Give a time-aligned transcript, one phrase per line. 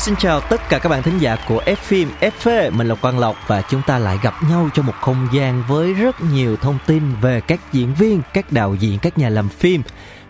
[0.00, 3.18] xin chào tất cả các bạn thính giả của F phim FV, mình là Quang
[3.18, 6.78] Lộc và chúng ta lại gặp nhau trong một không gian với rất nhiều thông
[6.86, 9.82] tin về các diễn viên, các đạo diễn, các nhà làm phim.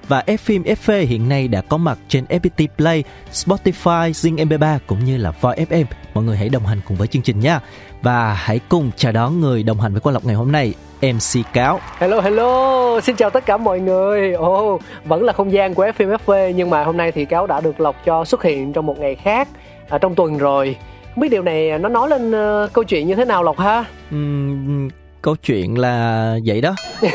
[0.08, 4.78] Và F phim FV hiện nay đã có mặt trên FPT Play, Spotify, Zing MP3
[4.86, 5.84] cũng như là Voi FM.
[6.14, 7.60] Mọi người hãy đồng hành cùng với chương trình nha.
[8.02, 11.52] Và hãy cùng chào đón người đồng hành với Quang Lộc ngày hôm nay, MC
[11.52, 11.80] Cáo.
[11.98, 14.32] Hello hello, xin chào tất cả mọi người.
[14.32, 17.46] Ồ, oh, vẫn là không gian của FM FV nhưng mà hôm nay thì cáo
[17.46, 19.48] đã được lọc cho xuất hiện trong một ngày khác
[19.88, 20.76] à, trong tuần rồi.
[21.14, 23.84] Không biết điều này nó nói lên uh, câu chuyện như thế nào Lộc ha?
[24.14, 24.88] Uhm,
[25.22, 26.74] câu chuyện là vậy đó.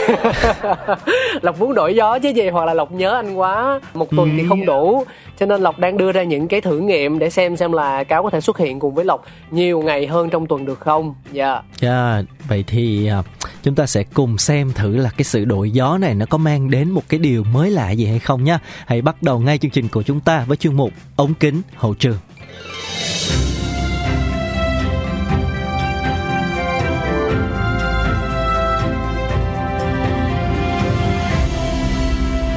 [1.41, 3.79] Lộc muốn đổi gió chứ gì hoặc là lộc nhớ anh quá.
[3.93, 5.03] Một tuần thì không đủ
[5.39, 8.23] cho nên lộc đang đưa ra những cái thử nghiệm để xem xem là cáo
[8.23, 11.15] có thể xuất hiện cùng với lộc nhiều ngày hơn trong tuần được không.
[11.31, 11.51] Dạ.
[11.53, 11.65] Yeah.
[11.81, 13.25] yeah, vậy thì uh,
[13.63, 16.71] chúng ta sẽ cùng xem thử là cái sự đổi gió này nó có mang
[16.71, 19.71] đến một cái điều mới lạ gì hay không nhá hãy bắt đầu ngay chương
[19.71, 22.17] trình của chúng ta với chuyên mục ống kính hậu trường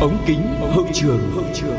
[0.01, 0.41] ống kính
[0.75, 1.77] hậu trường hậu trường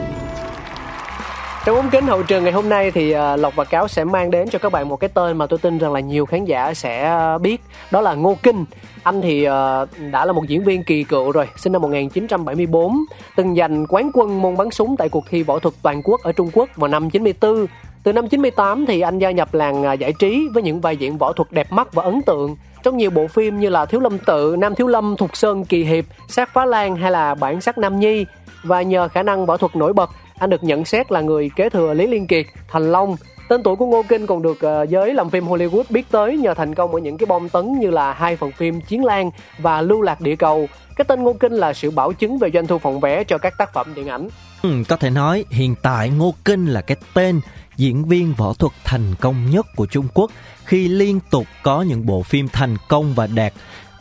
[1.65, 4.31] trong ống kính hậu trường ngày hôm nay thì à, Lộc và Cáo sẽ mang
[4.31, 6.73] đến cho các bạn một cái tên mà tôi tin rằng là nhiều khán giả
[6.73, 8.65] sẽ biết đó là Ngô Kinh.
[9.03, 12.97] Anh thì à, đã là một diễn viên kỳ cựu rồi, sinh năm 1974,
[13.35, 16.31] từng giành quán quân môn bắn súng tại cuộc thi võ thuật toàn quốc ở
[16.31, 17.65] Trung Quốc vào năm 94.
[18.03, 21.17] Từ năm 98 thì anh gia nhập làng à, giải trí với những vai diễn
[21.17, 24.17] võ thuật đẹp mắt và ấn tượng trong nhiều bộ phim như là Thiếu Lâm
[24.19, 27.77] Tự, Nam Thiếu Lâm, Thục Sơn, Kỳ Hiệp, Sát Phá Lan hay là Bản sắc
[27.77, 28.25] Nam Nhi.
[28.63, 30.09] Và nhờ khả năng võ thuật nổi bật,
[30.39, 33.15] anh được nhận xét là người kế thừa Lý Liên Kiệt, Thành Long.
[33.49, 36.53] Tên tuổi của Ngô Kinh còn được ờ, giới làm phim Hollywood biết tới nhờ
[36.53, 39.81] thành công ở những cái bom tấn như là hai phần phim Chiến Lan và
[39.81, 40.67] Lưu Lạc Địa Cầu.
[40.95, 43.57] Cái tên Ngô Kinh là sự bảo chứng về doanh thu phòng vé cho các
[43.57, 44.29] tác phẩm điện ảnh.
[44.63, 47.41] Ừ, có thể nói hiện tại Ngô Kinh là cái tên
[47.79, 50.31] diễn viên võ thuật thành công nhất của Trung Quốc
[50.65, 53.53] khi liên tục có những bộ phim thành công và đạt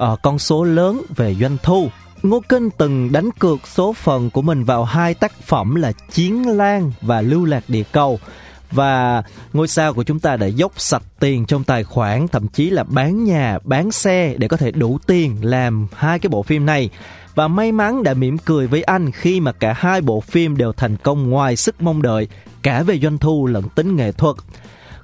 [0.03, 1.89] uh, con số lớn về doanh thu.
[2.23, 6.57] Ngô Kinh từng đánh cược số phần của mình vào hai tác phẩm là Chiến
[6.57, 8.19] Lan và Lưu Lạc Địa Cầu.
[8.71, 9.23] Và
[9.53, 12.85] ngôi sao của chúng ta đã dốc sạch tiền trong tài khoản thậm chí là
[12.85, 16.91] bán nhà bán xe để có thể đủ tiền làm hai cái bộ phim này.
[17.35, 20.73] Và may mắn đã mỉm cười với anh khi mà cả hai bộ phim đều
[20.73, 22.29] thành công ngoài sức mong đợi
[22.69, 24.37] cả về doanh thu lẫn tính nghệ thuật.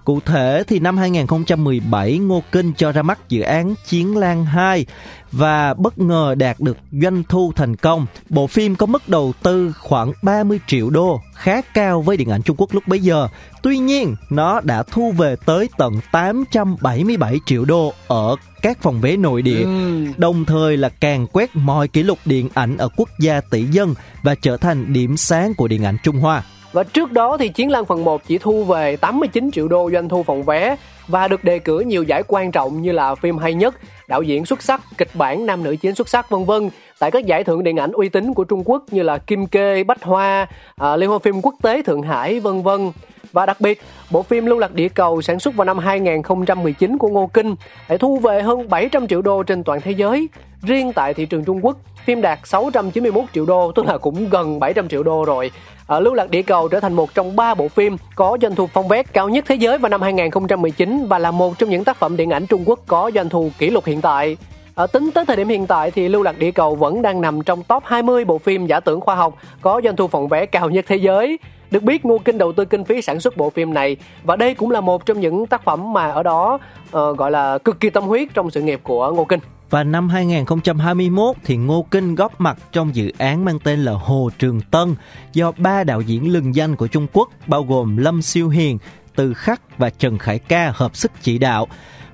[0.05, 4.87] Cụ thể thì năm 2017 Ngô Kinh cho ra mắt dự án Chiến Lan 2
[5.33, 8.07] và bất ngờ đạt được doanh thu thành công.
[8.29, 12.43] Bộ phim có mức đầu tư khoảng 30 triệu đô, khá cao với điện ảnh
[12.43, 13.29] Trung Quốc lúc bấy giờ.
[13.63, 19.17] Tuy nhiên, nó đã thu về tới tận 877 triệu đô ở các phòng vé
[19.17, 20.07] nội địa, ừ.
[20.17, 23.95] đồng thời là càng quét mọi kỷ lục điện ảnh ở quốc gia tỷ dân
[24.23, 26.43] và trở thành điểm sáng của điện ảnh Trung Hoa.
[26.75, 30.09] Và trước đó thì Chiến Lan phần 1 chỉ thu về 89 triệu đô doanh
[30.09, 30.77] thu phòng vé
[31.09, 33.75] và được đề cử nhiều giải quan trọng như là phim hay nhất,
[34.09, 37.27] đạo diễn xuất sắc, kịch bản nam nữ chính xuất sắc vân vân tại các
[37.27, 40.47] giải thưởng điện ảnh uy tín của Trung Quốc như là Kim Kê, Bách Hoa,
[40.77, 42.93] à, Liên hoan phim quốc tế Thượng Hải vân vân.
[43.35, 43.81] Và đặc biệt,
[44.11, 47.55] bộ phim Lưu lạc địa cầu sản xuất vào năm 2019 của Ngô Kinh
[47.89, 50.29] đã thu về hơn 700 triệu đô trên toàn thế giới.
[50.63, 54.61] Riêng tại thị trường Trung Quốc, phim đạt 691 triệu đô, tức là cũng gần
[54.61, 55.51] 700 triệu đô rồi.
[55.87, 58.67] À, Lưu lạc địa cầu trở thành một trong ba bộ phim có doanh thu
[58.67, 61.97] phong vé cao nhất thế giới vào năm 2019 và là một trong những tác
[61.97, 64.37] phẩm điện ảnh Trung Quốc có doanh thu kỷ lục hiện tại
[64.75, 67.43] ở tính tới thời điểm hiện tại thì Lưu lạc địa cầu vẫn đang nằm
[67.43, 70.71] trong top 20 bộ phim giả tưởng khoa học có doanh thu phòng vé cao
[70.71, 71.39] nhất thế giới.
[71.71, 74.55] Được biết Ngô Kinh đầu tư kinh phí sản xuất bộ phim này và đây
[74.55, 77.91] cũng là một trong những tác phẩm mà ở đó uh, gọi là cực kỳ
[77.91, 79.41] tâm huyết trong sự nghiệp của Ngô Kinh.
[79.71, 84.31] Và năm 2021 thì Ngô Kinh góp mặt trong dự án mang tên là Hồ
[84.39, 84.95] Trường Tân
[85.33, 88.79] do ba đạo diễn lừng danh của Trung Quốc bao gồm Lâm Siêu Hiền,
[89.17, 91.69] Từ Khắc và Trần Khải Ca hợp sức chỉ đạo.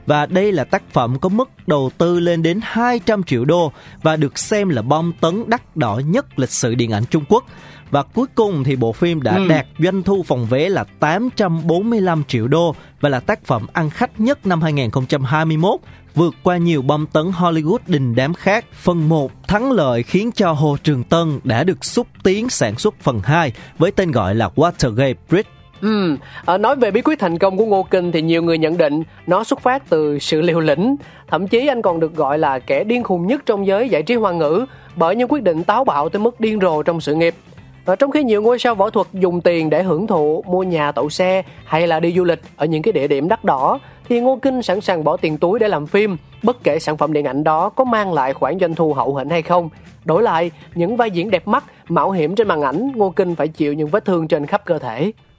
[0.06, 4.16] Và đây là tác phẩm có mức đầu tư lên đến 200 triệu đô và
[4.16, 7.44] được xem là bom tấn đắt đỏ nhất lịch sử điện ảnh Trung Quốc.
[7.90, 9.48] Và cuối cùng thì bộ phim đã ừ.
[9.48, 14.20] đạt doanh thu phòng vé là 845 triệu đô và là tác phẩm ăn khách
[14.20, 15.80] nhất năm 2021
[16.14, 18.64] vượt qua nhiều bom tấn Hollywood đình đám khác.
[18.72, 22.94] Phần 1 thắng lợi khiến cho Hồ Trường Tân đã được xúc tiến sản xuất
[23.00, 25.50] phần 2 với tên gọi là Watergate Bridge.
[25.82, 26.16] Ừ,
[26.46, 29.02] à, nói về bí quyết thành công của Ngô Kinh thì nhiều người nhận định
[29.26, 30.96] nó xuất phát từ sự liều lĩnh.
[31.28, 34.14] Thậm chí anh còn được gọi là kẻ điên khùng nhất trong giới giải trí
[34.14, 34.66] hoa ngữ
[34.96, 37.34] bởi những quyết định táo bạo tới mức điên rồ trong sự nghiệp.
[37.84, 40.92] À, trong khi nhiều ngôi sao võ thuật dùng tiền để hưởng thụ, mua nhà
[40.92, 43.78] tậu xe hay là đi du lịch ở những cái địa điểm đắt đỏ
[44.08, 47.12] thì Ngô Kinh sẵn sàng bỏ tiền túi để làm phim, bất kể sản phẩm
[47.12, 49.68] điện ảnh đó có mang lại khoản doanh thu hậu hĩnh hay không.
[50.04, 53.48] Đổi lại, những vai diễn đẹp mắt, mạo hiểm trên màn ảnh, Ngô Kinh phải
[53.48, 55.12] chịu những vết thương trên khắp cơ thể.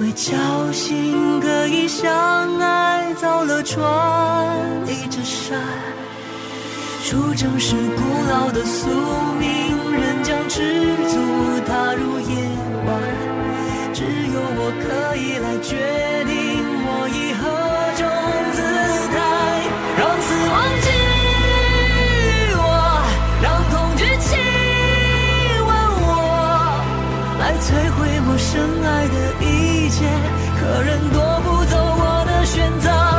[0.00, 3.80] 为侥幸可以相爱，造了船，
[4.88, 5.56] 一直闪。
[7.04, 8.88] 出征是古老的宿
[9.38, 11.16] 命，人将赤足
[11.64, 12.34] 踏入夜
[12.86, 12.92] 晚，
[13.92, 15.78] 只有我可以来决
[16.26, 16.34] 定
[16.86, 17.42] 我以何
[17.94, 18.02] 种
[18.52, 18.58] 姿
[19.14, 19.16] 态，
[19.96, 20.88] 让死亡击
[22.56, 22.60] 我，
[23.42, 24.26] 让恐惧亲
[25.68, 25.70] 吻
[26.02, 26.10] 我，
[27.38, 28.50] 来摧毁我深
[28.82, 29.14] 爱的
[29.46, 29.46] 一
[29.84, 30.06] 一切，
[30.58, 33.13] 可人夺不走我的选择。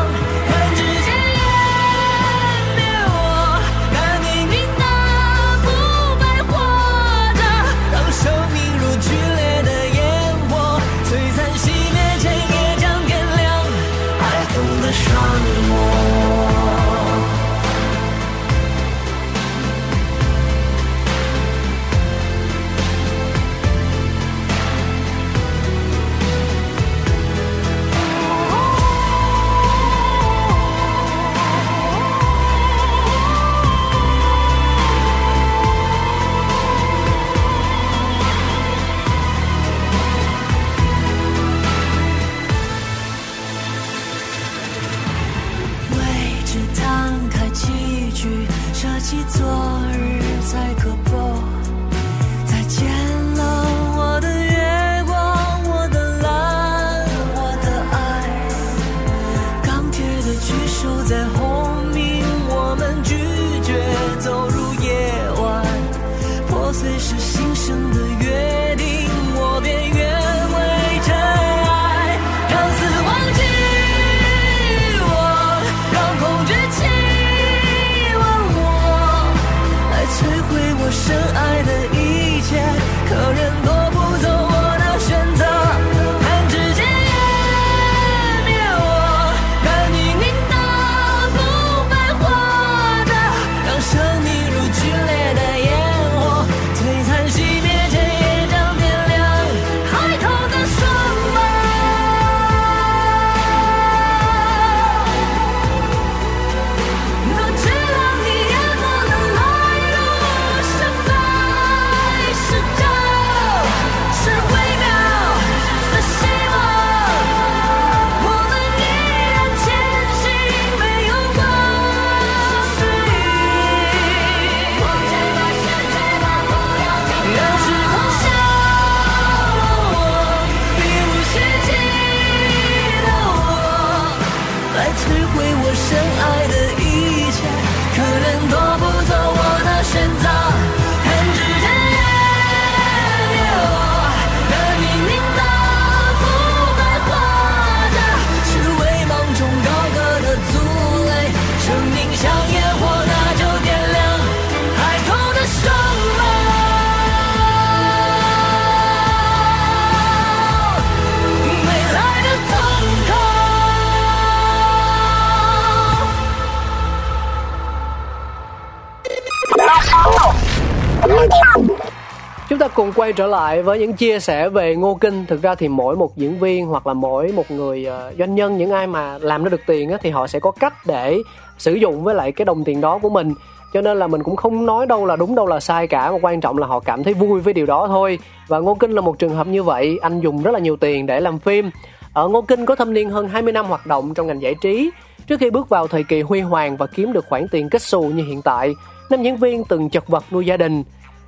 [172.76, 175.26] Cùng quay trở lại với những chia sẻ về Ngô Kinh.
[175.26, 178.58] Thực ra thì mỗi một diễn viên hoặc là mỗi một người ờ, doanh nhân,
[178.58, 181.18] những ai mà làm ra được tiền thì họ sẽ có cách để
[181.58, 183.34] sử dụng với lại cái đồng tiền đó của mình.
[183.74, 186.18] Cho nên là mình cũng không nói đâu là đúng đâu là sai cả mà
[186.22, 188.20] quan trọng là họ cảm thấy vui với điều đó thôi.
[188.48, 191.06] Và Ngô Kinh là một trường hợp như vậy, anh dùng rất là nhiều tiền
[191.06, 191.70] để làm phim.
[192.14, 194.92] Ở Ngô Kinh có thâm niên hơn 20 năm hoạt động trong ngành giải trí.
[195.28, 198.02] Trước khi bước vào thời kỳ huy hoàng và kiếm được khoản tiền kết xù
[198.02, 198.76] như hiện tại,
[199.10, 200.84] nam diễn viên từng chật vật nuôi gia đình.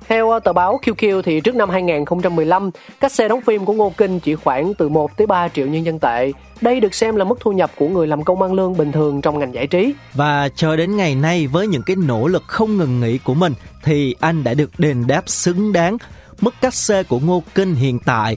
[0.08, 3.92] Theo ờ, tờ báo QQ thì trước năm 2015, các xe đóng phim của Ngô
[3.96, 6.32] Kinh chỉ khoảng từ 1 tới 3 triệu nhân dân tệ.
[6.60, 9.20] Đây được xem là mức thu nhập của người làm công ăn lương bình thường
[9.20, 9.94] trong ngành giải trí.
[10.14, 13.52] Và cho đến ngày nay với những cái nỗ lực không ngừng nghỉ của mình
[13.84, 15.96] thì anh đã được đền đáp xứng đáng.
[16.40, 18.36] Mức cắt xe của Ngô Kinh hiện tại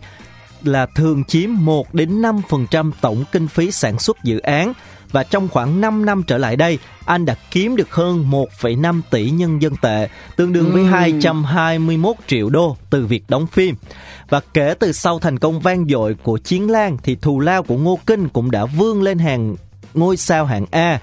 [0.64, 4.74] là thường chiếm 1 đến 5% tổng kinh phí sản xuất dự án
[5.12, 9.30] và trong khoảng 5 năm trở lại đây, anh đã kiếm được hơn 1,5 tỷ
[9.30, 13.76] nhân dân tệ, tương đương với 221 triệu đô từ việc đóng phim.
[14.30, 17.78] Và kể từ sau thành công vang dội của Chiến Lan thì thù lao của
[17.78, 19.56] Ngô Kinh cũng đã vươn lên hàng
[19.94, 21.00] ngôi sao hạng A.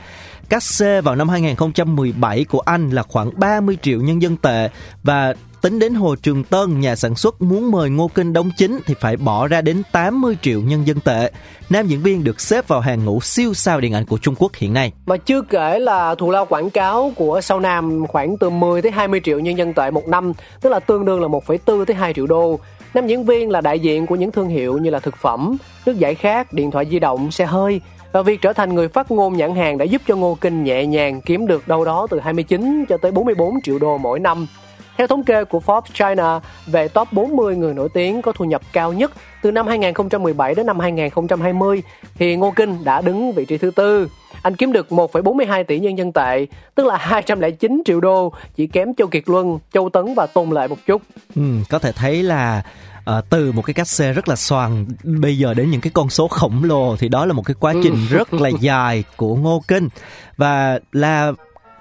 [0.49, 4.69] Cắt xê vào năm 2017 của anh là khoảng 30 triệu nhân dân tệ
[5.03, 8.79] và tính đến Hồ Trường Tân, nhà sản xuất muốn mời Ngô Kinh đóng chính
[8.87, 11.31] thì phải bỏ ra đến 80 triệu nhân dân tệ.
[11.71, 14.55] Nam diễn viên được xếp vào hàng ngũ siêu sao điện ảnh của Trung Quốc
[14.55, 14.93] hiện nay.
[15.07, 18.93] Mà chưa kể là thù lao quảng cáo của Sao Nam khoảng từ 10 tới
[18.93, 22.15] 20 triệu nhân dân tệ một năm, tức là tương đương là 1,4 tới 2
[22.15, 22.59] triệu đô.
[22.95, 25.99] Nam diễn viên là đại diện của những thương hiệu như là thực phẩm, nước
[25.99, 27.81] giải khát, điện thoại di động, xe hơi.
[28.13, 30.87] Và việc trở thành người phát ngôn nhãn hàng đã giúp cho Ngô Kinh nhẹ
[30.87, 34.47] nhàng kiếm được đâu đó từ 29 cho tới 44 triệu đô mỗi năm.
[34.99, 38.63] Theo thống kê của Forbes China về top 40 người nổi tiếng có thu nhập
[38.73, 39.13] cao nhất
[39.43, 41.83] từ năm 2017 đến năm 2020
[42.15, 44.09] thì Ngô Kinh đã đứng vị trí thứ tư.
[44.43, 48.95] Anh kiếm được 1,42 tỷ nhân dân tệ, tức là 209 triệu đô, chỉ kém
[48.95, 51.03] Châu Kiệt Luân, Châu Tấn và Tôn Lệ một chút.
[51.37, 52.63] Ừ, có thể thấy là
[53.11, 56.11] uh, từ một cái cách xe rất là xoàn bây giờ đến những cái con
[56.11, 58.17] số khổng lồ thì đó là một cái quá trình ừ.
[58.17, 59.89] rất là dài của Ngô Kinh
[60.37, 61.33] và là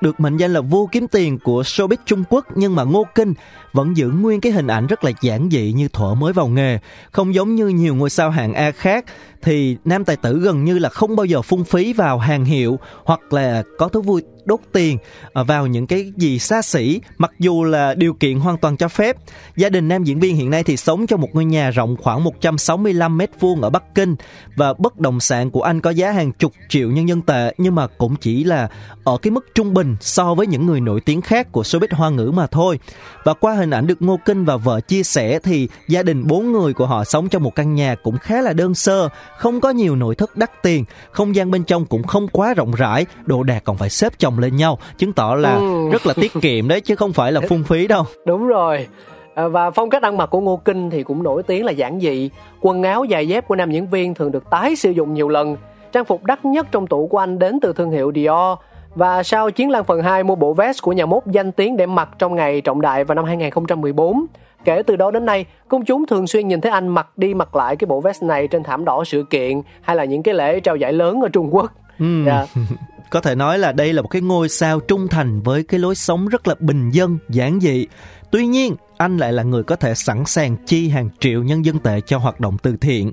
[0.01, 3.34] được mệnh danh là vua kiếm tiền của showbiz Trung Quốc nhưng mà Ngô Kinh
[3.74, 6.80] vẫn giữ nguyên cái hình ảnh rất là giản dị như thuở mới vào nghề,
[7.12, 9.06] không giống như nhiều ngôi sao hạng A khác
[9.42, 12.80] thì nam tài tử gần như là không bao giờ phung phí vào hàng hiệu
[13.04, 14.98] hoặc là có thú vui đốt tiền
[15.34, 18.88] à, vào những cái gì xa xỉ mặc dù là điều kiện hoàn toàn cho
[18.88, 19.16] phép.
[19.56, 22.24] Gia đình nam diễn viên hiện nay thì sống trong một ngôi nhà rộng khoảng
[22.24, 24.16] 165 mét vuông ở Bắc Kinh
[24.56, 27.75] và bất động sản của anh có giá hàng chục triệu nhân dân tệ nhưng
[27.75, 28.70] mà cũng chỉ là
[29.04, 32.10] ở cái mức trung bình so với những người nổi tiếng khác của showbiz hoa
[32.10, 32.80] ngữ mà thôi.
[33.24, 36.51] Và qua hình ảnh được Ngô Kinh và vợ chia sẻ thì gia đình bốn
[36.51, 39.70] người của họ sống trong một căn nhà cũng khá là đơn sơ, không có
[39.70, 43.44] nhiều nội thất đắt tiền, không gian bên trong cũng không quá rộng rãi, đồ
[43.44, 45.89] đạc còn phải xếp chồng lên nhau, chứng tỏ là ừ.
[45.91, 48.03] rất là tiết kiệm đấy chứ không phải là phung phí đâu.
[48.25, 48.88] Đúng rồi.
[49.34, 52.00] À, và phong cách ăn mặc của Ngô Kinh thì cũng nổi tiếng là giản
[52.00, 52.29] dị.
[52.62, 55.58] Quần áo giày dép của nam diễn viên thường được tái sử dụng nhiều lần.
[55.91, 58.58] Trang phục đắt nhất trong tủ của anh đến từ thương hiệu Dior.
[58.96, 61.86] Và sau Chiến Lan phần 2 mua bộ vest của nhà mốt danh tiếng để
[61.86, 64.25] mặc trong ngày trọng đại vào năm 2014.
[64.65, 67.56] Kể từ đó đến nay, công chúng thường xuyên nhìn thấy anh mặc đi mặc
[67.56, 70.60] lại cái bộ vest này trên thảm đỏ sự kiện hay là những cái lễ
[70.60, 71.72] trao giải lớn ở Trung Quốc.
[72.00, 72.25] Ừ.
[72.25, 72.50] Yeah.
[73.10, 75.96] Có thể nói là đây là một cái ngôi sao trung thành với cái lối
[75.96, 77.88] sống rất là bình dân, giản dị.
[78.32, 81.80] Tuy nhiên, anh lại là người có thể sẵn sàng chi hàng triệu nhân dân
[81.80, 83.12] tệ cho hoạt động từ thiện.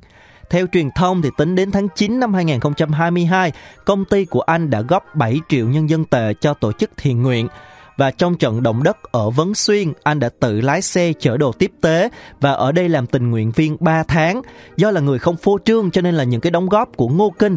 [0.51, 3.53] Theo truyền thông thì tính đến tháng 9 năm 2022,
[3.85, 7.23] công ty của anh đã góp 7 triệu nhân dân tệ cho tổ chức thiện
[7.23, 7.49] nguyện
[7.97, 11.53] và trong trận động đất ở Vấn Xuyên, anh đã tự lái xe chở đồ
[11.53, 12.09] tiếp tế
[12.41, 14.43] và ở đây làm tình nguyện viên 3 tháng.
[14.77, 17.35] Do là người không phô trương cho nên là những cái đóng góp của Ngô
[17.39, 17.57] Kinh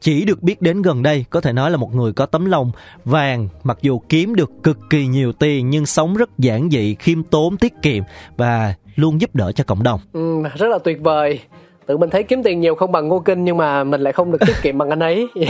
[0.00, 2.70] chỉ được biết đến gần đây có thể nói là một người có tấm lòng
[3.04, 7.22] vàng mặc dù kiếm được cực kỳ nhiều tiền nhưng sống rất giản dị khiêm
[7.22, 8.02] tốn tiết kiệm
[8.36, 10.00] và luôn giúp đỡ cho cộng đồng.
[10.12, 11.40] Ừ, rất là tuyệt vời.
[11.86, 14.32] Tự mình thấy kiếm tiền nhiều không bằng ngô kinh nhưng mà mình lại không
[14.32, 15.28] được tiết kiệm bằng anh ấy.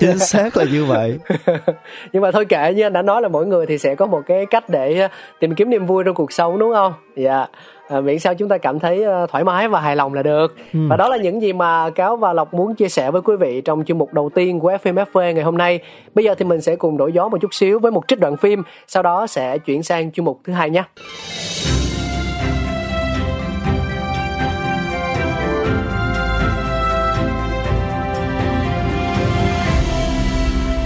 [0.00, 1.18] Chính xác là như vậy.
[2.12, 4.20] Nhưng mà thôi kệ như anh đã nói là mỗi người thì sẽ có một
[4.26, 5.08] cái cách để
[5.40, 6.92] tìm kiếm niềm vui trong cuộc sống đúng không?
[7.16, 7.36] Dạ.
[7.36, 7.50] yeah
[7.88, 10.56] à, miễn sao chúng ta cảm thấy uh, thoải mái và hài lòng là được.
[10.72, 10.80] Ừ.
[10.88, 13.60] và đó là những gì mà cáo và lộc muốn chia sẻ với quý vị
[13.60, 15.80] trong chuyên mục đầu tiên của FM FV ngày hôm nay.
[16.14, 18.36] Bây giờ thì mình sẽ cùng đổi gió một chút xíu với một trích đoạn
[18.36, 20.84] phim sau đó sẽ chuyển sang chuyên mục thứ hai nhé.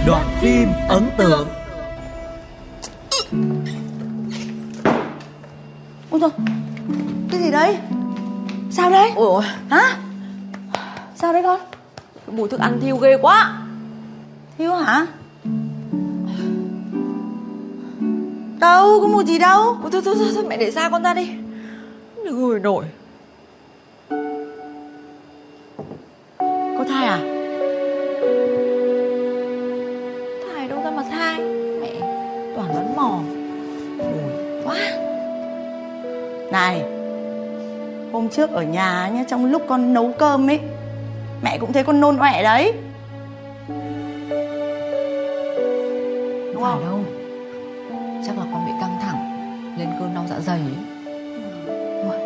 [0.07, 1.47] Đoạn phim ấn tượng.
[6.11, 6.68] Ôi trời
[7.49, 7.77] gì đấy?
[8.71, 9.11] Sao đấy?
[9.15, 9.97] Ôi ôi Hả?
[11.15, 11.59] Sao đấy con?
[12.27, 13.61] Mùi thức ăn thiêu ghê quá.
[14.57, 15.07] Thiêu hả?
[18.59, 19.61] Đâu có mùi gì đâu.
[19.61, 21.29] Ôi, thôi, thôi, thôi, thôi mẹ để xa con ra đi.
[22.25, 22.85] Đừng ngồi nổi.
[26.77, 27.19] Có thai à?
[30.53, 31.39] Thai đâu ra mà thai.
[31.81, 31.91] Mẹ
[32.55, 33.19] toàn đoán mò.
[33.97, 34.07] Mùi
[34.63, 34.75] quá.
[36.51, 36.98] Này
[38.11, 40.59] Hôm trước ở nhà nhá Trong lúc con nấu cơm ấy
[41.41, 42.73] Mẹ cũng thấy con nôn ọe đấy.
[46.53, 46.85] Đúng Phải không?
[46.85, 46.99] đâu.
[48.25, 49.19] Chắc là con bị căng thẳng
[49.77, 50.59] Lên cơn đau dạ dày.
[50.59, 52.19] Ấy.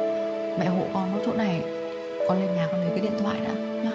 [0.60, 1.62] Mẹ hộ con nốt chỗ này
[2.28, 3.92] Con lên nhà con lấy cái điện thoại đã nhá.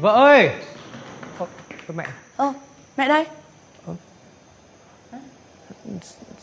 [0.00, 0.50] Vợ ơi!
[1.38, 1.46] Ơ,
[1.94, 2.04] mẹ.
[2.36, 2.52] Ơ
[2.96, 3.26] mẹ đây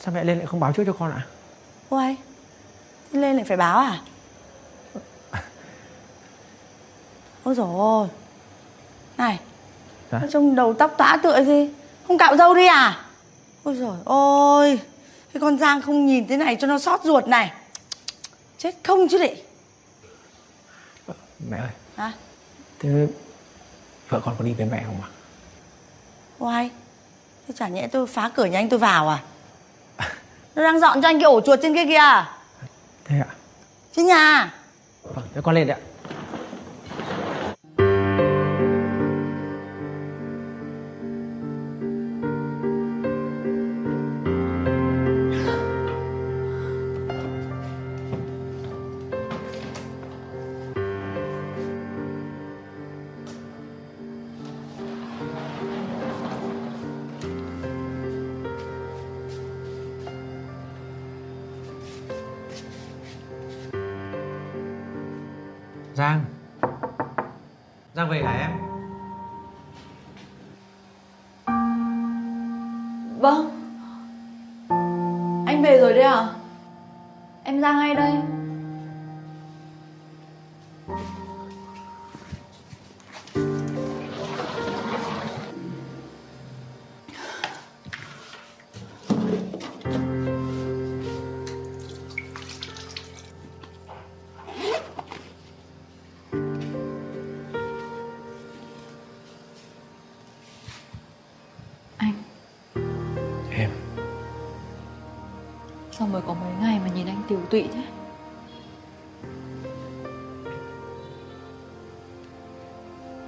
[0.04, 1.26] Sao mẹ lên lại không báo trước cho con ạ?
[1.90, 2.18] Ôi
[3.14, 4.02] Thế lên lại phải báo à?
[7.44, 8.08] Ôi dồi ôi.
[9.18, 9.40] Này
[10.12, 10.22] Dạ?
[10.32, 11.70] Trông đầu tóc tã tựa gì?
[12.08, 13.06] Không cạo râu đi à?
[13.64, 14.80] Ôi dồi ôi
[15.34, 17.52] Cái con Giang không nhìn thế này cho nó xót ruột này.
[18.58, 19.30] Chết không chứ lị.
[21.50, 21.70] Mẹ ơi.
[21.96, 22.12] Hả?
[22.80, 23.08] Thế
[24.10, 25.10] vợ con có đi với mẹ không ạ?
[26.40, 26.72] Ôi
[27.48, 29.24] Thế chả nhẽ tôi phá cửa nhà anh tôi vào à
[30.56, 32.26] Nó đang dọn cho anh cái ổ chuột trên kia kìa.
[33.06, 33.30] Thế ạ.
[33.96, 34.54] Trên nhà.
[35.04, 35.93] Vâng thế con lên đấy ạ
[66.04, 66.22] Giang.
[67.96, 68.63] Giang về hả em?
[107.28, 107.84] Tiều tụy thế.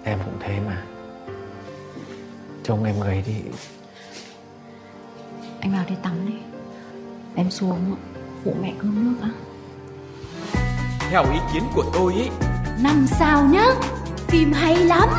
[0.04, 0.84] Em cũng thế mà.
[2.64, 3.36] Trông em gầy đi.
[5.60, 6.34] Anh vào đi tắm đi.
[7.36, 7.96] Em xuống
[8.44, 9.30] phụ mẹ cơm nước á
[11.10, 12.30] Theo ý kiến của tôi ý
[12.80, 13.66] Năm sao nhá.
[14.28, 15.10] Phim hay lắm.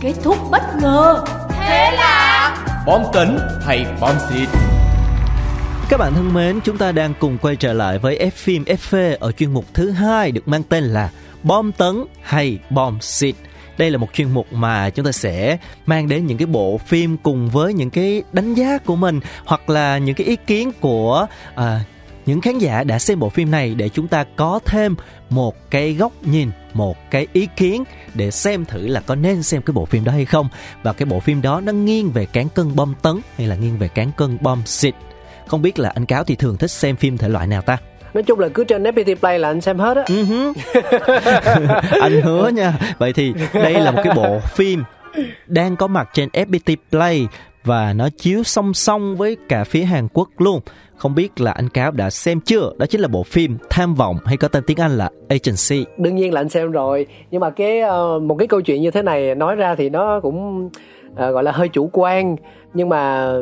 [0.00, 1.24] Kết thúc bất ngờ.
[1.50, 4.48] Thế là Bom tấn hay bom xịt
[5.90, 9.16] các bạn thân mến, chúng ta đang cùng quay trở lại với F phim FV
[9.20, 11.10] ở chuyên mục thứ hai được mang tên là
[11.42, 13.34] Bom tấn hay bom xịt.
[13.78, 17.16] Đây là một chuyên mục mà chúng ta sẽ mang đến những cái bộ phim
[17.16, 21.26] cùng với những cái đánh giá của mình hoặc là những cái ý kiến của
[21.54, 21.84] à,
[22.26, 24.94] những khán giả đã xem bộ phim này để chúng ta có thêm
[25.30, 29.62] một cái góc nhìn, một cái ý kiến để xem thử là có nên xem
[29.62, 30.48] cái bộ phim đó hay không
[30.82, 33.78] và cái bộ phim đó nó nghiêng về cán cân bom tấn hay là nghiêng
[33.78, 34.94] về cán cân bom xịt.
[35.50, 37.78] Không biết là anh Cáo thì thường thích xem phim thể loại nào ta?
[38.14, 40.24] Nói chung là cứ trên FPT Play là anh xem hết á Ừ
[42.00, 42.72] anh hứa nha.
[42.98, 44.82] Vậy thì đây là một cái bộ phim
[45.46, 47.28] đang có mặt trên FPT Play
[47.64, 50.60] và nó chiếu song song với cả phía Hàn Quốc luôn.
[50.96, 52.72] Không biết là anh Cáo đã xem chưa?
[52.78, 55.86] Đó chính là bộ phim Tham vọng hay có tên tiếng Anh là Agency.
[55.98, 58.90] đương nhiên là anh xem rồi nhưng mà cái ờ, một cái câu chuyện như
[58.90, 60.70] thế này nói ra thì nó cũng
[61.16, 62.36] ờ, gọi là hơi chủ quan
[62.74, 63.32] nhưng mà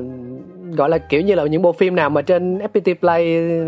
[0.77, 3.25] gọi là kiểu như là những bộ phim nào mà trên FPT Play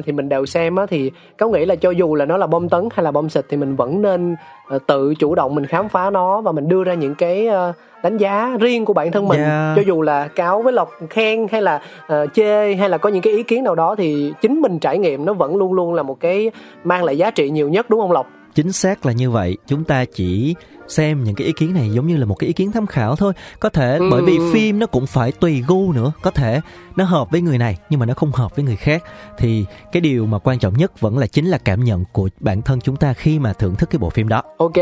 [0.06, 2.68] thì mình đều xem á thì có nghĩ là cho dù là nó là bom
[2.68, 4.36] tấn hay là bom xịt thì mình vẫn nên
[4.68, 7.72] ờ, tự chủ động mình khám phá nó và mình đưa ra những cái ờ,
[8.02, 9.76] đánh giá riêng của bản thân mình Yeah.
[9.76, 13.22] cho dù là cáo với lộc khen hay là ờ, chê hay là có những
[13.22, 16.02] cái ý kiến nào đó thì chính mình trải nghiệm nó vẫn luôn luôn là
[16.02, 16.50] một cái
[16.84, 19.56] mang lại giá trị nhiều nhất đúng không lộc Chính xác là như vậy.
[19.66, 20.54] Chúng ta chỉ
[20.90, 23.16] xem những cái ý kiến này giống như là một cái ý kiến tham khảo
[23.16, 23.32] thôi.
[23.60, 24.08] Có thể Ừ.
[24.10, 26.12] bởi vì phim nó cũng phải tùy gu nữa.
[26.22, 26.60] Có thể
[26.96, 29.04] nó hợp với người này nhưng mà nó không hợp với người khác.
[29.38, 32.62] Thì cái điều mà quan trọng nhất vẫn là chính là cảm nhận của bản
[32.62, 34.42] thân chúng ta khi mà thưởng thức cái bộ phim đó.
[34.58, 34.76] Ok,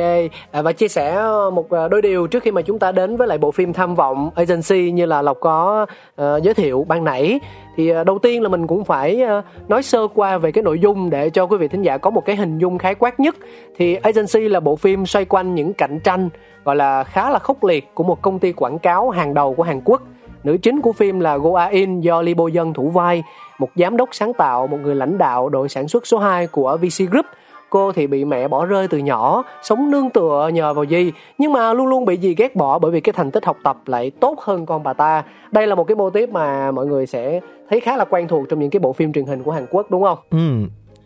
[0.50, 3.28] à, và chia sẻ một à, đôi điều trước khi mà chúng ta đến với
[3.28, 7.40] lại bộ phim Tham vọng Agency như là Lộc có ờ, giới thiệu ban nãy
[7.76, 9.20] thì đầu tiên là mình cũng phải
[9.68, 12.22] nói sơ qua về cái nội dung để cho quý vị thính giả có một
[12.26, 13.36] cái hình dung khái quát nhất.
[13.78, 16.28] Thì Agency là bộ phim xoay quanh những cạnh tranh
[16.64, 19.62] gọi là khá là khốc liệt của một công ty quảng cáo hàng đầu của
[19.62, 20.02] Hàn Quốc.
[20.44, 23.22] Nữ chính của phim là Go In do Lee Bo Young thủ vai,
[23.58, 26.76] một giám đốc sáng tạo, một người lãnh đạo đội sản xuất số 2 của
[26.76, 27.26] VC Group
[27.70, 31.52] Cô thì bị mẹ bỏ rơi từ nhỏ, sống nương tựa nhờ vào gì, nhưng
[31.52, 34.10] mà luôn luôn bị gì ghét bỏ bởi vì cái thành tích học tập lại
[34.20, 35.24] tốt hơn con bà ta.
[35.50, 38.48] Đây là một cái mô típ mà mọi người sẽ thấy khá là quen thuộc
[38.48, 40.18] trong những cái bộ phim truyền hình của Hàn Quốc đúng không?
[40.30, 40.38] Ừ,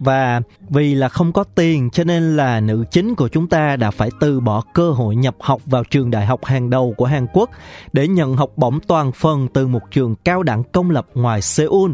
[0.05, 3.91] và vì là không có tiền cho nên là nữ chính của chúng ta đã
[3.91, 7.27] phải từ bỏ cơ hội nhập học vào trường đại học hàng đầu của Hàn
[7.33, 7.51] Quốc
[7.93, 11.93] để nhận học bổng toàn phần từ một trường cao đẳng công lập ngoài Seoul.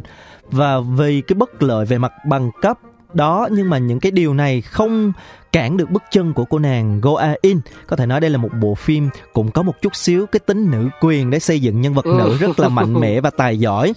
[0.51, 2.79] Và vì cái bất lợi về mặt bằng cấp
[3.15, 5.13] đó nhưng mà những cái điều này không
[5.53, 7.61] cản được bước chân của cô nàng Go A In.
[7.87, 10.71] Có thể nói đây là một bộ phim cũng có một chút xíu cái tính
[10.71, 13.93] nữ quyền để xây dựng nhân vật nữ rất là mạnh mẽ và tài giỏi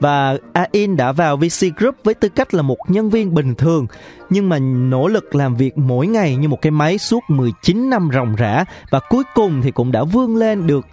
[0.00, 3.86] và A-in đã vào VC Group với tư cách là một nhân viên bình thường
[4.30, 8.10] nhưng mà nỗ lực làm việc mỗi ngày như một cái máy suốt 19 năm
[8.12, 10.86] ròng rã và cuối cùng thì cũng đã vươn lên được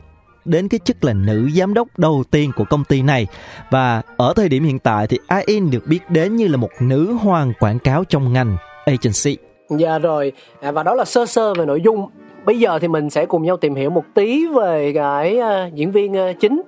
[0.46, 3.28] đến cái chức là nữ giám đốc đầu tiên của công ty này
[3.72, 7.14] và ở thời điểm hiện tại thì A-in được biết đến như là một nữ
[7.14, 9.38] hoàng quảng cáo trong ngành agency.
[9.70, 12.10] Dạ rồi, à, và đó là sơ sơ về nội dung.
[12.46, 15.92] Bây giờ thì mình sẽ cùng nhau tìm hiểu một tí về cái uh, diễn
[15.92, 16.62] viên uh, chính.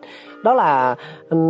[0.44, 0.96] Đó là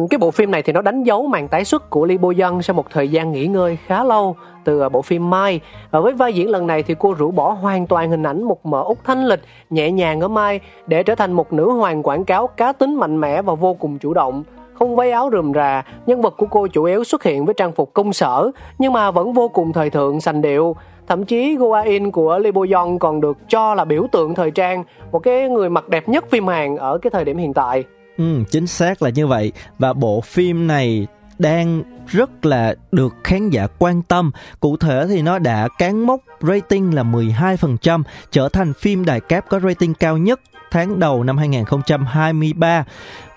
[0.10, 2.62] cái bộ phim này thì nó đánh dấu màn tái xuất của Lee Bo Young
[2.62, 5.60] sau một thời gian nghỉ ngơi khá lâu từ uh, bộ phim Mai.
[5.92, 8.66] Và với vai diễn lần này thì cô rũ bỏ hoàn toàn hình ảnh một
[8.66, 12.26] mờ út thanh lịch nhẹ nhàng ở Mai để trở thành một nữ hoàng quảng
[12.26, 14.44] cáo cá tính mạnh mẽ và vô cùng chủ động.
[14.74, 17.72] Không váy áo rườm rà, nhân vật của cô chủ yếu xuất hiện với trang
[17.72, 20.76] phục công sở nhưng mà vẫn vô cùng thời thượng sành điệu.
[21.08, 22.66] Thậm chí Goain của Lee Bo
[23.00, 26.48] còn được cho là biểu tượng thời trang, một cái người mặc đẹp nhất phim
[26.48, 27.84] Hàn ở cái thời điểm hiện tại.
[28.18, 31.08] Ừ, chính xác là như vậy và bộ phim này
[31.40, 34.32] đang rất là được khán giả quan tâm.
[34.60, 39.50] Cụ thể thì nó đã cán mốc rating là 12%, trở thành phim đài cáp
[39.50, 40.40] có rating cao nhất
[40.72, 42.86] tháng đầu năm 2023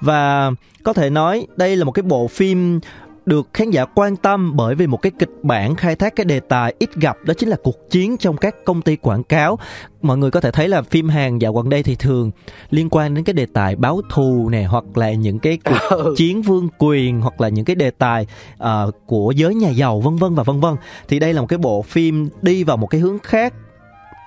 [0.00, 0.50] và
[0.84, 2.80] có thể nói đây là một cái bộ phim
[3.26, 6.40] được khán giả quan tâm bởi vì một cái kịch bản khai thác cái đề
[6.40, 9.58] tài ít gặp đó chính là cuộc chiến trong các công ty quảng cáo
[10.02, 12.30] mọi người có thể thấy là phim Hàn dạo gần đây thì thường
[12.70, 16.14] liên quan đến cái đề tài báo thù nè hoặc là những cái cuộc ừ.
[16.16, 18.26] chiến vương quyền hoặc là những cái đề tài
[18.62, 20.74] uh, của giới nhà giàu vân vân và vân vân
[21.08, 23.54] thì đây là một cái bộ phim đi vào một cái hướng khác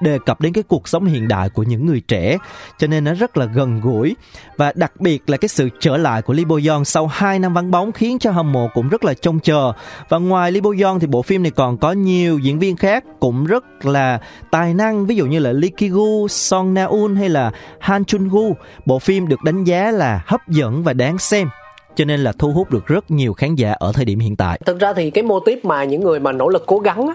[0.04, 2.38] đề cập đến cái cuộc sống hiện đại của những người trẻ
[2.78, 4.16] cho nên nó rất là gần gũi.
[4.58, 7.54] Và đặc biệt là cái sự trở lại của Lee Bo Young sau 2 năm
[7.54, 9.74] vắng bóng khiến cho hâm mộ cũng rất là trông chờ.
[10.10, 13.04] Và ngoài Lee Bo Young thì bộ phim này còn có nhiều diễn viên khác
[13.20, 14.20] cũng rất là
[14.52, 18.06] tài năng ví dụ như là Lee Ki Gu, Song Na Un hay là Han
[18.06, 21.48] Chun Gu bộ phim được đánh giá là hấp dẫn và đáng xem
[21.96, 24.60] cho nên là thu hút được rất nhiều khán giả ở thời điểm hiện tại.
[24.66, 27.14] Thực ra thì cái mô típ mà những người mà nỗ lực cố gắng á,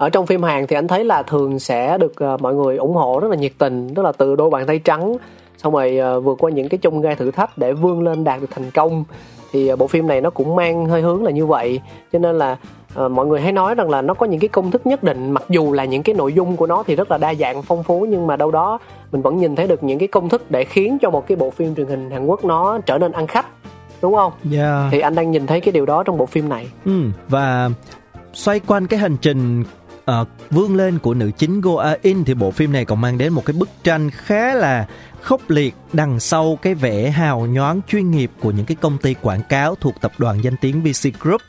[0.00, 2.94] ở trong phim Hàn thì anh thấy là thường sẽ được uh, mọi người ủng
[2.94, 5.16] hộ rất là nhiệt tình tức là từ đôi bàn tay trắng
[5.56, 8.40] xong rồi uh, vượt qua những cái chung gai thử thách để vươn lên đạt
[8.40, 9.04] được thành công
[9.52, 11.80] thì uh, bộ phim này nó cũng mang hơi hướng là như vậy
[12.12, 12.56] cho nên là
[13.04, 15.30] uh, mọi người hay nói rằng là nó có những cái công thức nhất định
[15.30, 17.82] mặc dù là những cái nội dung của nó thì rất là đa dạng phong
[17.82, 18.78] phú nhưng mà đâu đó
[19.12, 21.50] mình vẫn nhìn thấy được những cái công thức để khiến cho một cái bộ
[21.50, 23.46] phim truyền hình Hàn Quốc nó trở nên ăn khách
[24.02, 24.32] đúng không?
[24.52, 24.92] Yeah.
[24.92, 26.66] Thì anh đang nhìn thấy cái điều đó trong bộ phim này.
[26.84, 27.70] Ừ và
[28.32, 29.64] xoay quanh cái hành trình
[30.10, 33.32] uh, vươn lên của nữ chính Go In thì bộ phim này còn mang đến
[33.32, 34.86] một cái bức tranh khá là
[35.20, 39.14] khốc liệt đằng sau cái vẻ hào nhoáng chuyên nghiệp của những cái công ty
[39.14, 41.40] quảng cáo thuộc tập đoàn danh tiếng VC Group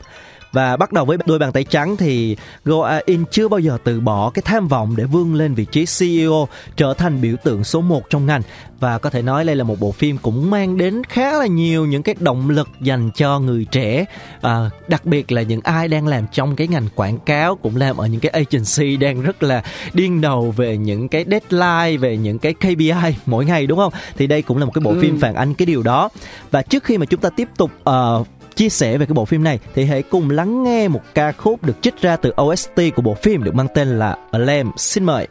[0.52, 3.78] và bắt đầu với đôi bàn tay trắng thì Go A In chưa bao giờ
[3.84, 7.64] từ bỏ cái tham vọng để vươn lên vị trí CEO, trở thành biểu tượng
[7.64, 8.42] số 1 trong ngành.
[8.80, 11.86] Và có thể nói đây là một bộ phim cũng mang đến khá là nhiều
[11.86, 14.04] những cái động lực dành cho người trẻ
[14.40, 17.96] à, đặc biệt là những ai đang làm trong cái ngành quảng cáo cũng làm
[17.96, 19.62] ở những cái agency đang rất là
[19.92, 23.92] điên đầu về những cái deadline về những cái KPI mỗi ngày đúng không?
[24.16, 24.98] Thì đây cũng là một cái bộ ừ.
[25.02, 26.08] phim phản ánh cái điều đó.
[26.50, 29.44] Và trước khi mà chúng ta tiếp tục uh, chia sẻ về cái bộ phim
[29.44, 33.02] này thì hãy cùng lắng nghe một ca khúc được trích ra từ OST của
[33.02, 34.72] bộ phim được mang tên là A Lamb.
[34.76, 35.28] Xin mời.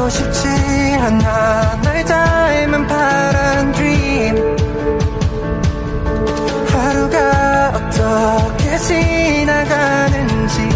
[0.00, 0.48] 깨고 싶지
[0.98, 1.78] 않아.
[1.82, 4.56] 널 닮은 파란 dream.
[6.68, 10.68] 하루가 어떻게 지나가는지.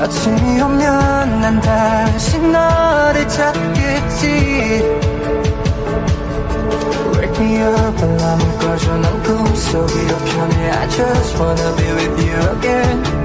[0.00, 4.26] 아침이 오면 난 다시 너를 찾겠지.
[7.16, 10.70] Wake me up 알람을 꺼줘 난 꿈속이 편해.
[10.70, 13.21] I just wanna be with you again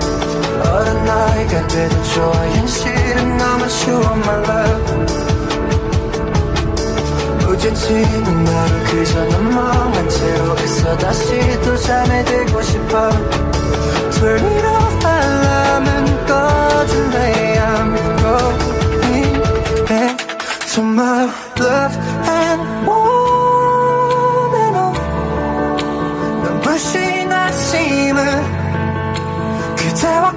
[0.71, 5.07] 어른 나이가 돼도 좋아 현실은 너무 추워 my love
[7.67, 13.09] 지치는 나를 그저 넘어간 채로 있어 다시 또 잠에 들고 싶어.
[14.11, 19.41] Turn it off 알람은 꺼질래 I'm going
[19.85, 20.17] back
[20.73, 21.97] to my love
[22.29, 24.93] and warm and on
[26.43, 28.17] 눈부신 아침을
[29.77, 30.36] 그대와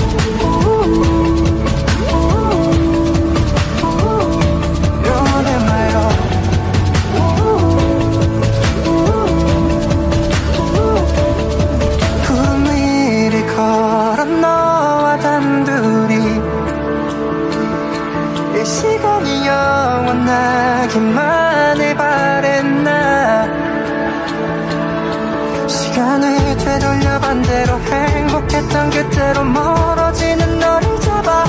[28.91, 31.43] 그때로 멀어지는 너를 잡아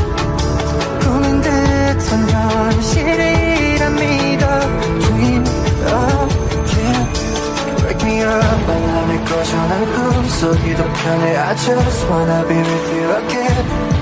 [1.01, 4.47] 꿈인 듯한 현실이란 믿어
[5.01, 5.45] Dream
[6.65, 7.09] again
[7.85, 13.11] Wake me up 알람을 꺼줘 난 꿈속이 더 편해 I just wanna be with you
[13.17, 13.93] again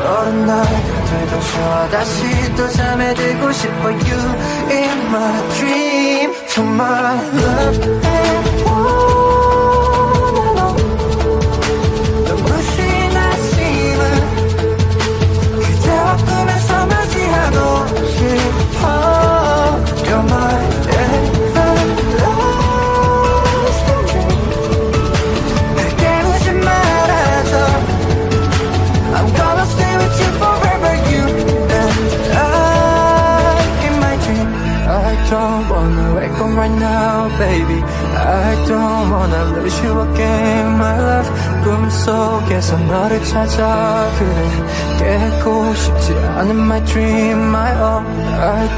[0.00, 4.36] 어른 나이가 돼도 좋아 다시 또 잠에 들고 싶어 You
[4.70, 9.07] in my dream To my love and one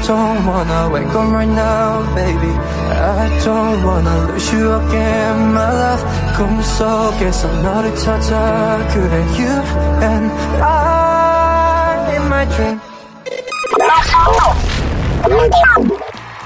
[0.08, 2.52] don't wanna wake up right now baby
[2.90, 6.04] I don't wanna lose you again my love
[6.36, 9.52] 꿈속에서 너를 찾아 그래 you
[10.00, 10.30] and
[10.62, 12.80] I in my dream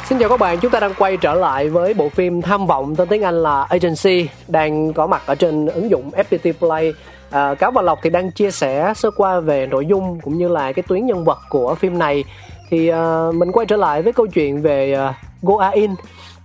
[0.08, 2.96] Xin chào các bạn, chúng ta đang quay trở lại với bộ phim tham vọng
[2.96, 6.92] tên tiếng Anh là Agency đang có mặt ở trên ứng dụng FPT Play.
[7.30, 10.48] À, Cáo và Lộc thì đang chia sẻ sơ qua về nội dung cũng như
[10.48, 12.24] là cái tuyến nhân vật của phim này.
[12.69, 15.91] Thì uh, mình quay trở lại với câu chuyện về ờ, uh, Goa In.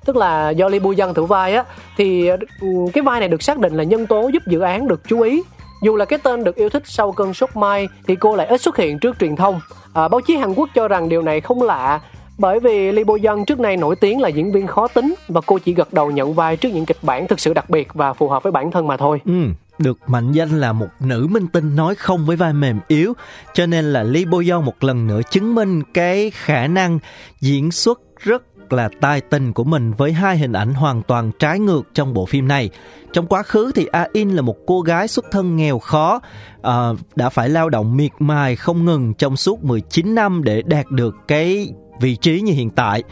[0.05, 1.65] Tức là do Lee Bu Dân thủ vai á
[1.97, 5.01] thì uh, cái vai này được xác định là nhân tố giúp dự án được
[5.09, 5.43] chú ý.
[5.83, 8.61] Dù là cái tên được yêu thích sau cơn sốt mai thì cô lại ít
[8.61, 9.61] xuất hiện trước truyền thông.
[9.95, 12.01] À, báo chí Hàn Quốc cho rằng điều này không lạ
[12.39, 15.41] bởi vì Lee Bo Young trước nay nổi tiếng là diễn viên khó tính và
[15.47, 18.13] cô chỉ gật đầu nhận vai trước những kịch bản thực sự đặc biệt và
[18.13, 19.21] phù hợp với bản thân mà thôi.
[19.25, 19.33] Ừ,
[19.81, 23.15] được mệnh danh là một nữ minh tinh nói không với vai mềm yếu,
[23.55, 26.99] cho nên là Lee Bo Young một lần nữa chứng minh cái khả năng
[27.41, 31.59] diễn xuất rất là tài tình của mình với hai hình ảnh hoàn toàn trái
[31.59, 32.71] ngược trong bộ phim này.
[33.13, 36.21] Trong quá khứ thì A In là một cô gái xuất thân nghèo khó,
[36.63, 40.91] à, đã phải lao động miệt mài không ngừng trong suốt 19 năm để đạt
[40.91, 43.03] được cái vị trí như hiện tại.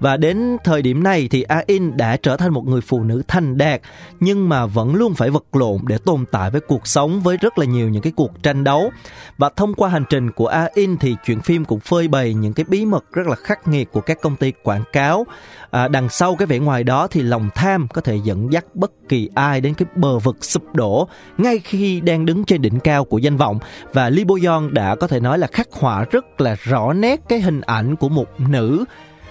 [0.00, 3.22] Và đến thời điểm này thì A In đã trở thành một người phụ nữ
[3.28, 3.80] thành đạt
[4.20, 7.58] nhưng mà vẫn luôn phải vật lộn để tồn tại với cuộc sống với rất
[7.58, 8.90] là nhiều những cái cuộc tranh đấu.
[9.38, 12.52] Và thông qua hành trình của A In thì chuyện phim cũng phơi bày những
[12.52, 15.26] cái bí mật rất là khắc nghiệt của các công ty quảng cáo.
[15.70, 18.90] À, đằng sau cái vẻ ngoài đó thì lòng tham có thể dẫn dắt bất
[19.08, 23.04] kỳ ai đến cái bờ vực sụp đổ ngay khi đang đứng trên đỉnh cao
[23.04, 23.58] của danh vọng
[23.92, 27.20] và Lee Bo Young đã có thể nói là khắc họa rất là rõ nét
[27.28, 28.84] cái hình ảnh của một nữ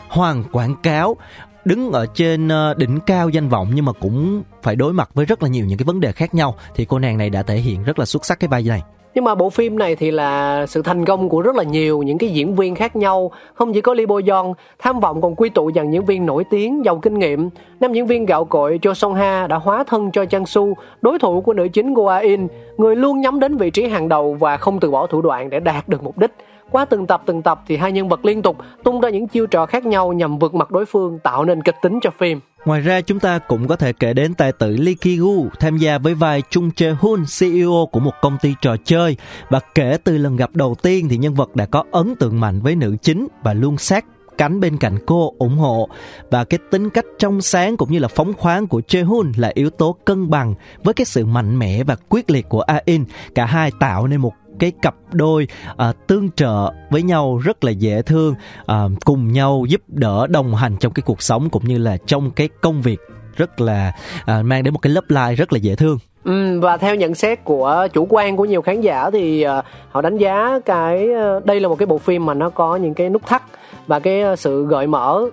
[0.10, 1.18] hoàng quảng cáo
[1.66, 5.26] đứng ở trên ờ, đỉnh cao danh vọng nhưng mà cũng phải đối mặt với
[5.26, 7.56] rất là nhiều những cái vấn đề khác nhau thì cô nàng này đã thể
[7.56, 8.82] hiện rất là xuất sắc cái vai này
[9.14, 12.18] Nhưng mà bộ phim này thì là sự thành công của rất là nhiều những
[12.18, 13.32] cái diễn viên khác nhau.
[13.54, 16.44] Không chỉ có Lee Bo Young, tham vọng còn quy tụ dàn diễn viên nổi
[16.50, 17.50] tiếng, giàu kinh nghiệm.
[17.80, 21.20] Nam diễn viên gạo cội Cho Song Ha đã hóa thân cho Chang Su, đối
[21.20, 24.34] thủ của nữ chính Go A In, người luôn nhắm đến vị trí hàng đầu
[24.34, 26.32] và không từ bỏ thủ đoạn để đạt được mục đích.
[26.72, 29.48] Qua từng tập từng tập thì hai nhân vật liên tục tung ra những chiêu
[29.48, 32.40] trò khác nhau nhằm vượt mặt đối phương tạo nên kịch tính cho phim.
[32.66, 35.98] Ngoài ra chúng ta cũng có thể kể đến tài tử Lee Ki-gu tham gia
[35.98, 39.18] với vai Chung Jae-hun, CEO của một công ty trò chơi.
[39.50, 42.62] Và kể từ lần gặp đầu tiên thì nhân vật đã có ấn tượng mạnh
[42.62, 44.06] với nữ chính và luôn sát
[44.38, 45.90] cánh bên cạnh cô ủng hộ.
[46.32, 49.70] Và cái tính cách trong sáng cũng như là phóng khoáng của Che-hun là yếu
[49.70, 53.06] tố cân bằng với cái sự mạnh mẽ và quyết liệt của A-in.
[53.36, 57.72] Cả hai tạo nên một cái cặp đôi à, tương trợ với nhau rất là
[57.72, 61.78] dễ thương à, cùng nhau giúp đỡ đồng hành trong cái cuộc sống cũng như
[61.78, 63.00] là trong cái công việc
[63.36, 63.92] rất là
[64.26, 65.98] à, mang đến một cái lớp like rất là dễ thương.
[66.24, 70.02] Ừ, và theo nhận xét của chủ quan của nhiều khán giả thì uh, họ
[70.02, 73.10] đánh giá cái uh, đây là một cái bộ phim mà nó có những cái
[73.10, 73.44] nút thắt
[73.88, 75.30] và cái uh, sự gợi mở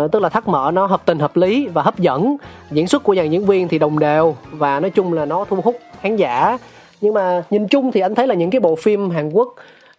[0.00, 2.36] uh, tức là thắt mở nó hợp tình hợp lý và hấp dẫn.
[2.70, 5.60] Diễn xuất của dàn diễn viên thì đồng đều và nói chung là nó thu
[5.64, 6.58] hút khán giả
[7.06, 9.54] nhưng mà nhìn chung thì anh thấy là những cái bộ phim Hàn Quốc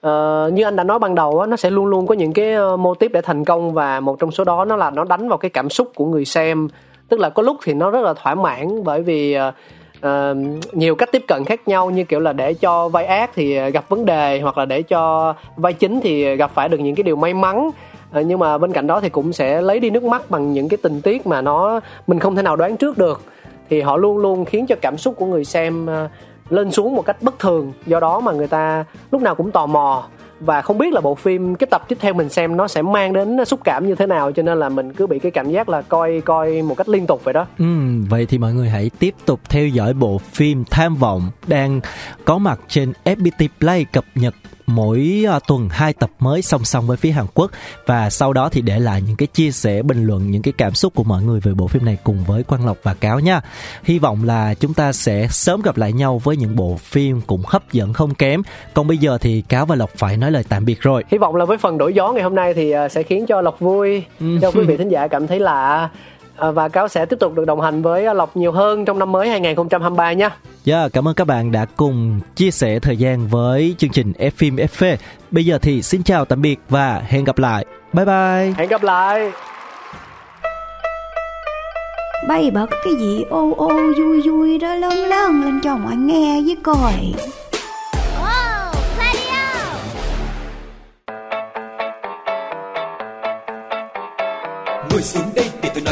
[0.08, 2.56] Uh, như anh đã nói ban đầu á, nó sẽ luôn luôn có những cái
[2.58, 5.30] uh, mô típ để thành công và một trong số đó nó là nó đánh
[5.30, 6.68] vào cái cảm xúc của người xem.
[7.10, 9.54] Tức là có lúc thì nó rất là thỏa mãn bởi vì uh,
[9.98, 10.38] uh,
[10.74, 13.90] nhiều cách tiếp cận khác nhau như kiểu là để cho vai ác thì gặp
[13.90, 17.16] vấn đề hoặc là để cho vai chính thì gặp phải được những cái điều
[17.16, 17.68] may mắn.
[17.68, 20.70] Uh, nhưng mà bên cạnh đó thì cũng sẽ lấy đi nước mắt bằng những
[20.70, 23.22] cái tình tiết mà nó mình không thể nào đoán trước được.
[23.70, 26.12] Thì họ luôn luôn khiến cho cảm xúc của người xem uh,
[26.50, 29.66] lên xuống một cách bất thường do đó mà người ta lúc nào cũng tò
[29.66, 30.08] mò
[30.40, 33.14] và không biết là bộ phim cái tập tiếp theo mình xem nó sẽ mang
[33.14, 35.70] đến xúc cảm như thế nào cho nên là mình cứ bị cái cảm giác
[35.70, 37.46] là coi coi một cách liên tục vậy đó.
[37.60, 37.66] Ừ,
[38.10, 41.82] vậy thì mọi người hãy tiếp tục theo dõi bộ phim Tham vọng đang
[42.26, 44.34] có mặt trên FPT Play cập nhật
[44.68, 47.52] mỗi à, tuần hai tập mới song song với phía Hàn Quốc
[47.86, 50.74] và sau đó thì để lại những cái chia sẻ bình luận những cái cảm
[50.74, 53.42] xúc của mọi người về bộ phim này cùng với Quang Lộc và Cáo nha.
[53.84, 57.42] Hy vọng là chúng ta sẽ sớm gặp lại nhau với những bộ phim cũng
[57.48, 58.42] hấp dẫn không kém.
[58.74, 61.04] Còn bây giờ thì Cáo và Lộc phải nói lời tạm biệt rồi.
[61.12, 63.42] Hy vọng là với phần đổi gió ngày hôm nay thì à, sẽ khiến cho
[63.42, 64.04] Lộc vui,
[64.42, 65.90] cho quý vị thính giả cảm thấy lạ À,
[66.38, 69.30] và cáo sẽ tiếp tục được đồng hành với Lộc nhiều hơn trong năm mới
[69.30, 70.28] 2023 nha.
[70.28, 74.14] Yeah, dạ, cảm ơn các bạn đã cùng chia sẻ thời gian với chương trình
[74.20, 74.98] F phim FV.
[75.32, 77.66] Bây giờ thì xin chào tạm biệt và hẹn gặp lại.
[77.94, 78.54] Bye bye.
[78.58, 79.32] Hẹn gặp lại.
[82.28, 86.42] Bay bật cái gì ô ô vui vui đó lớn lớn lên cho mọi nghe
[86.46, 87.14] với coi.